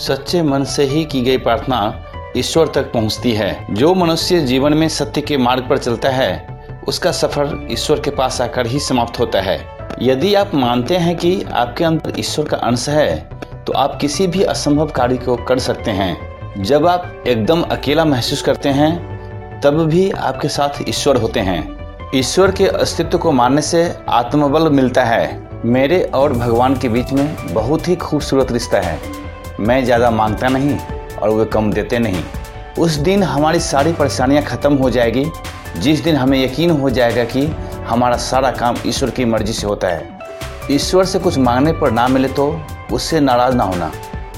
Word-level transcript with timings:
सच्चे 0.00 0.42
मन 0.42 0.64
से 0.64 0.84
ही 0.84 1.04
की 1.04 1.20
गई 1.22 1.38
प्रार्थना 1.38 1.80
ईश्वर 2.36 2.68
तक 2.68 2.92
पहुँचती 2.92 3.32
है। 3.32 3.66
जो 3.70 3.94
मनुष्य 3.94 4.40
जीवन 4.40 4.74
में 4.74 4.88
सत्य 4.88 5.20
के 5.20 5.36
मार्ग 5.36 5.68
पर 5.68 5.78
चलता 5.78 6.08
है, 6.08 6.84
उसका 6.88 7.12
सफ़र 7.12 7.68
ईश्वर 7.70 8.00
के 8.00 8.10
पास 8.10 8.40
आकर 8.40 8.66
ही 8.66 8.78
समाप्त 8.80 9.18
होता 9.20 9.40
है। 9.40 9.58
यदि 10.02 10.34
आप 10.34 10.54
मानते 10.54 10.96
हैं 10.96 11.16
कि 11.16 11.42
आपके 11.44 11.84
अंदर 11.84 12.18
ईश्वर 12.18 12.44
का 12.44 12.56
अंश 12.56 12.88
है 12.88 13.16
तो 13.66 13.72
आप 13.72 13.98
किसी 14.00 14.26
भी 14.26 14.42
असंभव 14.44 14.90
कार्य 14.90 15.16
को 15.16 15.36
कर 15.36 15.58
सकते 15.58 15.90
हैं। 15.90 16.62
जब 16.62 16.86
आप 16.86 17.24
एकदम 17.26 17.62
अकेला 17.62 18.04
महसूस 18.04 18.42
करते 18.42 18.68
हैं, 18.68 19.60
तब 19.60 19.84
भी 19.84 20.10
आपके 20.10 20.48
साथ 20.48 20.82
ईश्वर 20.88 21.16
होते 21.16 21.40
हैं। 21.40 21.60
ईश्वर 22.14 22.50
के 22.50 22.66
अस्तित्व 22.66 23.18
को 23.18 23.32
मानने 23.32 23.62
से 23.62 23.84
आत्मबल 24.08 24.70
मिलता 24.70 25.04
है। 25.04 25.48
मेरे 25.64 26.02
और 26.14 26.32
भगवान 26.32 26.78
के 26.78 26.88
बीच 26.88 27.12
में 27.12 27.54
बहुत 27.54 27.88
ही 27.88 27.96
खूबसूरत 27.96 28.52
रिश्ता 28.52 28.80
है। 28.80 28.98
मैं 29.60 29.84
ज़्यादा 29.84 30.10
माँगता 30.10 30.48
नहीं 30.48 30.78
और 31.12 31.30
वे 31.30 31.44
कम 31.44 31.72
देते 31.72 31.98
नहीं। 31.98 32.22
उस 32.78 32.94
दिन 32.98 33.22
हमारी 33.22 33.60
सारी 33.60 33.92
परेशानियाँ 33.92 34.42
खत्म 34.42 34.74
हो 34.74 34.90
जाएगी, 34.90 35.24
जिस 35.76 36.02
दिन 36.04 36.16
हमें 36.16 36.42
यकीन 36.44 36.70
हो 36.70 36.90
जाएगा 36.90 37.24
कि 37.24 37.46
हमारा 37.86 38.16
सारा 38.18 38.50
काम 38.52 38.76
ईश्वर 38.86 39.10
की 39.10 39.24
मर्ज़ी 39.24 39.52
से 39.52 39.66
होता 39.66 39.88
है। 39.88 40.18
ईश्वर 40.70 41.04
से 41.04 41.18
कुछ 41.18 41.38
मांगने 41.38 41.72
पर 41.72 41.90
ना 41.90 42.06
मिले 42.08 42.28
तो 42.28 42.46
उससे 42.92 43.20
नाराज़ 43.20 43.54
ना 43.56 43.64
होना, 43.64 43.90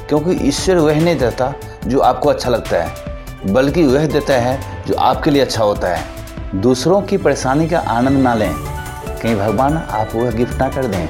क्योंकि 0.08 0.48
ईश्वर 0.48 0.76
वह 0.76 1.00
नहीं 1.00 1.16
देता 1.18 1.52
जो 1.86 2.00
आपको 2.00 2.28
अच्छा 2.28 2.50
लगता 2.50 2.82
है, 2.82 3.52
बल्कि 3.52 3.84
वह 3.84 4.06
देता 4.06 4.34
है 4.34 4.58
जो 4.86 4.94
आपके 4.96 5.30
लिए 5.30 5.42
अच्छा 5.42 5.64
होता 5.64 5.88
है। 5.88 6.60
दूसरों 6.60 7.00
की 7.02 7.16
परेशानी 7.18 7.68
का 7.68 7.78
आनंद 7.78 8.18
ना 8.18 8.34
लें। 8.34 8.52
कहीं 8.52 9.34
भगवान 9.36 9.76
आप 9.76 10.14
वह 10.14 10.30
गिफ्ट 10.30 10.58
ना 10.58 10.68
कर 10.68 10.86
दें, 10.86 11.06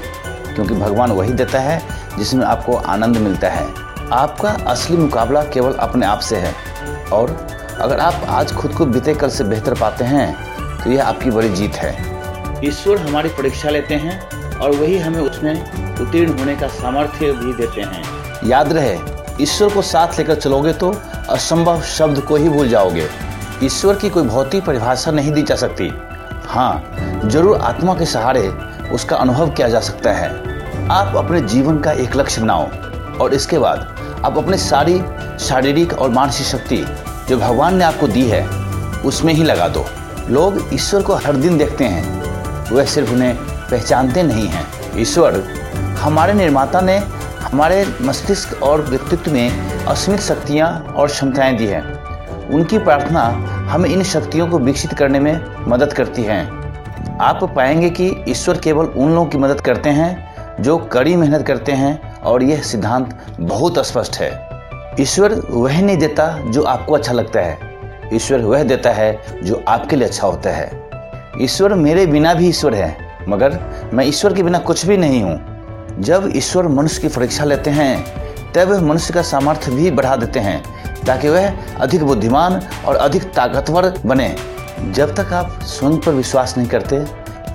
क्योंकि 0.55 0.75
भगवान 0.75 1.13
वही 1.13 1.33
देता 1.33 1.61
है 1.61 1.81
जिसमें 2.19 2.45
आपको 2.47 2.77
आनंद 2.77 3.17
मिलता 3.19 3.49
है। 3.49 3.67
आपका 4.13 4.49
असली 4.69 4.97
मुकाबला 4.97 5.43
केवल 5.45 5.73
अपने 5.75 6.07
आप 6.07 6.21
से 6.21 6.37
है। 6.37 6.55
और 7.13 7.31
अगर 7.81 8.01
आप 8.01 8.25
आज 8.31 8.53
खुद 8.53 8.73
को 8.75 8.87
बीते 8.87 9.15
कल 9.15 9.29
से 9.31 9.45
बेहतर 9.45 9.75
पाते 9.75 10.05
हैं 10.05 10.83
तो 10.83 10.91
यह 10.91 11.05
आपकी 11.05 11.31
बड़ी 11.31 11.49
जीत 11.51 11.75
है। 11.75 11.93
ईश्वर 12.65 12.99
हमारी 12.99 13.29
परीक्षा 13.29 13.71
लेते 13.71 13.95
हैं 13.95 14.59
और 14.59 14.71
वही 14.73 14.99
हमें 14.99 15.21
उसमें 15.21 16.01
उत्तीर्ण 16.01 16.39
होने 16.39 16.57
का 16.57 16.69
सामर्थ्य 16.71 17.33
भी 17.33 17.53
देते 17.55 17.81
हैं। 17.81 18.49
याद 18.49 18.73
रहे 18.73 18.99
ईश्वर 19.41 19.73
को 19.75 19.83
साथ 19.83 20.19
लेकर 20.19 20.35
चलोगे 20.35 20.73
तो 20.75 20.93
असंभव 21.31 21.81
शब्द 21.89 22.21
को 22.21 22.37
ही 22.37 22.49
भूल 22.49 22.69
जाओगे। 22.69 23.09
ईश्वर 23.63 23.95
की 23.95 24.11
कोई 24.11 24.23
भौतिक 24.25 24.65
परिभाषा 24.65 25.11
नहीं 25.11 25.33
दी 25.33 25.43
जा 25.43 25.57
सकती। 25.57 25.91
हाँ 26.47 27.21
ज़रूर 27.25 27.57
आत्मा 27.63 27.95
के 27.95 28.07
सहारे 28.07 28.49
उसका 28.95 29.17
अनुभव 29.17 29.51
किया 29.51 29.69
जा 29.69 29.81
सकता 29.81 30.13
है। 30.13 30.31
आप 30.91 31.17
अपने 31.17 31.41
जीवन 31.43 31.79
का 31.79 31.93
एक 31.95 32.17
लक्ष्य 32.17 32.43
बनाओ 32.43 32.71
और 33.21 33.35
इसके 33.35 33.59
बाद 33.59 33.89
आप 34.25 34.39
अपने 34.39 34.57
सारी 34.57 35.03
शारीरिक 35.39 35.93
और 35.93 36.11
मानसिक 36.11 36.47
शक्ति 36.47 36.87
जो 37.29 37.37
भगवान 37.37 37.77
ने 37.77 37.85
आपको 37.85 38.09
दी 38.09 38.23
है, 38.23 38.47
उसमें 39.01 39.35
ही 39.35 39.43
लगा 39.43 39.69
दो। 39.69 39.87
लोग 40.31 40.69
ईश्वर 40.73 41.03
को 41.03 41.15
हर 41.15 41.37
दिन 41.37 41.59
देखते 41.59 41.85
हैं। 41.85 42.23
वह 42.71 42.85
सिर्फ़ 42.85 43.13
उन्हें 43.13 43.37
पहचानते 43.71 44.23
नहीं 44.23 44.49
हैं। 44.49 44.67
ईश्वर 44.99 45.45
हमारे 46.01 46.33
निर्माता 46.33 46.81
ने 46.81 46.99
हमारे 47.41 47.95
मस्तिष्क 48.03 48.63
और 48.63 48.83
व्यक्तित्व 48.83 49.33
में 49.33 49.69
असीमित 49.85 50.21
शक्तियाँ 50.21 50.95
और 50.97 51.09
क्षमताएँ 51.09 51.57
दी 51.57 51.67
हैं। 51.67 52.05
उनकी 52.49 52.79
प्रार्थना 52.79 53.23
हमें 53.71 53.91
इन 53.91 54.03
शक्तियों 54.03 54.47
को 54.47 54.59
विकसित 54.59 54.93
करने 54.93 55.21
में 55.21 55.41
मदद 55.69 55.93
करती 55.93 56.23
है। 56.23 56.47
आप 57.21 57.53
पाएँगे 57.57 57.91
कि 57.91 58.25
ईश्वर 58.29 58.59
केवल 58.59 58.87
उन 58.87 59.11
लोगों 59.11 59.27
की 59.27 59.39
मदद 59.39 59.61
करते 59.61 59.91
हैं, 59.91 60.35
जो 60.63 60.79
कड़ी 60.79 61.17
मेहनत 61.17 61.47
करते 61.47 61.73
हैं 61.73 62.12
और 62.25 62.43
यह 62.43 62.63
सिद्धांत 62.63 63.27
बहुत 63.41 63.87
स्पष्ट 63.87 64.17
है। 64.17 64.49
ईश्वर 65.01 65.43
वह 65.51 65.83
नहीं 65.83 65.97
देता 65.97 66.39
जो 66.47 66.63
आपको 66.63 66.95
अच्छा 66.95 67.13
लगता 67.13 67.41
है। 67.41 67.59
ईश्वर 68.15 68.41
वह 68.41 68.63
देता 68.63 68.91
है 68.91 69.43
जो 69.43 69.65
आपके 69.69 69.97
लिए 69.97 70.09
अच्छा 70.09 70.27
होता 70.27 70.51
है। 70.51 70.89
ईश्वर 71.41 71.75
मेरे 71.75 72.07
बिना 72.07 72.35
भी 72.35 72.49
ईश्वर 72.49 72.75
है, 72.75 72.97
मगर 73.29 73.59
मैं 73.95 74.05
ईश्वर 74.07 74.35
के 74.35 74.43
बिना 74.43 74.59
कुछ 74.59 74.87
भी 74.87 74.97
नहीं 74.97 75.23
हूँ। 75.23 75.41
जब 76.01 76.33
ईश्वर 76.37 76.69
मनुष्य 76.69 77.03
की 77.03 77.09
परीक्षा 77.09 77.45
लेते 77.45 77.71
हैं, 77.71 78.05
तब 78.53 78.73
मनुष्य 78.73 79.15
का 79.15 79.23
सामर्थ्य 79.23 79.73
भी 79.73 79.91
बढ़ा 79.91 80.17
देते 80.17 80.41
हैं, 80.41 80.63
ताकि 81.07 81.29
वह 81.29 81.55
अधिक 81.81 82.05
बुद्धिमान 82.05 82.63
और 82.87 82.97
अधिक 82.97 83.23
ताकतवर 83.23 83.95
बने। 84.07 84.37
जब 84.91 85.15
तक 85.15 85.33
आप 85.33 85.59
स्वयं 85.63 85.99
पर 85.99 86.13
विश्वास 86.13 86.57
नहीं 86.59 86.69
करते, 86.69 87.01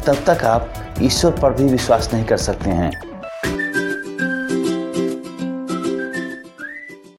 तब 0.05 0.23
तक 0.27 0.43
आप 0.43 0.73
ईश्वर 1.01 1.31
पर 1.31 1.53
भी 1.53 1.63
विश्वास 1.63 2.09
नहीं 2.13 2.25
कर 2.25 2.37
सकते 2.37 2.69
हैं। 2.69 2.91